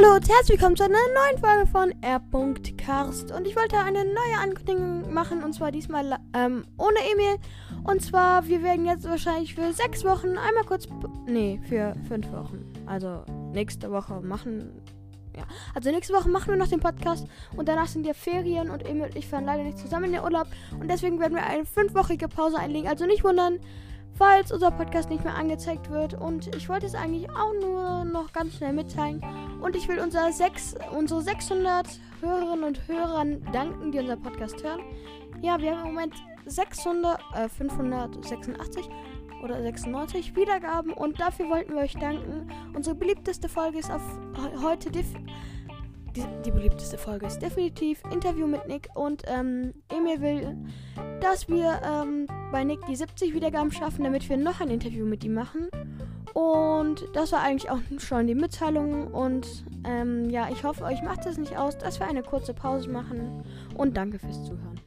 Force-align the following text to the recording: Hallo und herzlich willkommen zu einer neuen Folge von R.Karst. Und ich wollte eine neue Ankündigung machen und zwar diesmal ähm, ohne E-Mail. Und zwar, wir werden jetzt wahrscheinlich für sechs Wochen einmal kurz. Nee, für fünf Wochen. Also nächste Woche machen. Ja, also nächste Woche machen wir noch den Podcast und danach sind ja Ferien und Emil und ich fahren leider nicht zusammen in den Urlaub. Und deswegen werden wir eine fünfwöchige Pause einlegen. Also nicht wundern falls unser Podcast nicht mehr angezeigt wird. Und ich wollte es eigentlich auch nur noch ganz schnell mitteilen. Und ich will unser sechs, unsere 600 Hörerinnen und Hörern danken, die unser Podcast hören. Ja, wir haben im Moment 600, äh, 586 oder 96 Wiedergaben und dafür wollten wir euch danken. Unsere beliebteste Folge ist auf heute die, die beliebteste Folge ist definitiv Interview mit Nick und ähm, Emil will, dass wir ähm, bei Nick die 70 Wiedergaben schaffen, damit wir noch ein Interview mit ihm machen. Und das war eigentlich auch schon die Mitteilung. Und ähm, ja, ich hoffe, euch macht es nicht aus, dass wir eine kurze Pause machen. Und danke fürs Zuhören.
Hallo 0.00 0.14
und 0.14 0.28
herzlich 0.28 0.60
willkommen 0.60 0.76
zu 0.76 0.84
einer 0.84 0.94
neuen 0.94 1.38
Folge 1.40 1.66
von 1.66 2.02
R.Karst. 2.02 3.32
Und 3.32 3.48
ich 3.48 3.56
wollte 3.56 3.78
eine 3.78 4.04
neue 4.04 4.38
Ankündigung 4.40 5.12
machen 5.12 5.42
und 5.42 5.54
zwar 5.54 5.72
diesmal 5.72 6.20
ähm, 6.34 6.64
ohne 6.76 6.98
E-Mail. 7.12 7.36
Und 7.82 8.00
zwar, 8.00 8.46
wir 8.46 8.62
werden 8.62 8.86
jetzt 8.86 9.08
wahrscheinlich 9.08 9.56
für 9.56 9.72
sechs 9.72 10.04
Wochen 10.04 10.38
einmal 10.38 10.62
kurz. 10.66 10.86
Nee, 11.26 11.60
für 11.68 11.96
fünf 12.06 12.30
Wochen. 12.30 12.72
Also 12.86 13.24
nächste 13.52 13.90
Woche 13.90 14.20
machen. 14.20 14.70
Ja, 15.36 15.42
also 15.74 15.90
nächste 15.90 16.14
Woche 16.14 16.28
machen 16.28 16.50
wir 16.50 16.56
noch 16.56 16.68
den 16.68 16.78
Podcast 16.78 17.26
und 17.56 17.68
danach 17.68 17.88
sind 17.88 18.06
ja 18.06 18.14
Ferien 18.14 18.70
und 18.70 18.88
Emil 18.88 19.06
und 19.06 19.16
ich 19.16 19.26
fahren 19.26 19.46
leider 19.46 19.64
nicht 19.64 19.78
zusammen 19.78 20.04
in 20.04 20.12
den 20.12 20.22
Urlaub. 20.22 20.46
Und 20.78 20.88
deswegen 20.88 21.18
werden 21.18 21.34
wir 21.34 21.42
eine 21.42 21.64
fünfwöchige 21.64 22.28
Pause 22.28 22.58
einlegen. 22.58 22.86
Also 22.86 23.04
nicht 23.04 23.24
wundern 23.24 23.58
falls 24.18 24.50
unser 24.50 24.72
Podcast 24.72 25.10
nicht 25.10 25.24
mehr 25.24 25.36
angezeigt 25.36 25.90
wird. 25.90 26.14
Und 26.14 26.54
ich 26.56 26.68
wollte 26.68 26.86
es 26.86 26.94
eigentlich 26.94 27.30
auch 27.30 27.52
nur 27.60 28.04
noch 28.04 28.32
ganz 28.32 28.56
schnell 28.56 28.72
mitteilen. 28.72 29.22
Und 29.60 29.76
ich 29.76 29.88
will 29.88 29.98
unser 29.98 30.32
sechs, 30.32 30.74
unsere 30.96 31.22
600 31.22 31.86
Hörerinnen 32.20 32.64
und 32.64 32.88
Hörern 32.88 33.42
danken, 33.52 33.92
die 33.92 33.98
unser 33.98 34.16
Podcast 34.16 34.62
hören. 34.62 34.80
Ja, 35.42 35.60
wir 35.60 35.76
haben 35.76 35.88
im 35.88 35.94
Moment 35.94 36.14
600, 36.46 37.20
äh, 37.34 37.48
586 37.48 38.88
oder 39.42 39.60
96 39.62 40.34
Wiedergaben 40.36 40.92
und 40.92 41.20
dafür 41.20 41.48
wollten 41.48 41.74
wir 41.74 41.82
euch 41.82 41.94
danken. 41.94 42.50
Unsere 42.74 42.96
beliebteste 42.96 43.48
Folge 43.48 43.78
ist 43.78 43.90
auf 43.90 44.02
heute 44.62 44.90
die, 44.90 45.04
die 46.44 46.50
beliebteste 46.50 46.98
Folge 46.98 47.26
ist 47.26 47.40
definitiv 47.40 48.02
Interview 48.10 48.46
mit 48.46 48.66
Nick 48.66 48.88
und 48.94 49.22
ähm, 49.26 49.74
Emil 49.88 50.20
will, 50.20 50.56
dass 51.20 51.48
wir 51.48 51.80
ähm, 51.84 52.26
bei 52.50 52.64
Nick 52.64 52.84
die 52.86 52.96
70 52.96 53.34
Wiedergaben 53.34 53.70
schaffen, 53.70 54.04
damit 54.04 54.28
wir 54.28 54.36
noch 54.36 54.60
ein 54.60 54.70
Interview 54.70 55.04
mit 55.04 55.22
ihm 55.22 55.34
machen. 55.34 55.68
Und 56.38 57.04
das 57.14 57.32
war 57.32 57.42
eigentlich 57.42 57.68
auch 57.68 57.80
schon 57.98 58.28
die 58.28 58.36
Mitteilung. 58.36 59.08
Und 59.08 59.64
ähm, 59.84 60.30
ja, 60.30 60.48
ich 60.50 60.62
hoffe, 60.62 60.84
euch 60.84 61.02
macht 61.02 61.26
es 61.26 61.36
nicht 61.36 61.56
aus, 61.56 61.76
dass 61.76 61.98
wir 61.98 62.06
eine 62.06 62.22
kurze 62.22 62.54
Pause 62.54 62.88
machen. 62.88 63.42
Und 63.76 63.96
danke 63.96 64.20
fürs 64.20 64.44
Zuhören. 64.44 64.78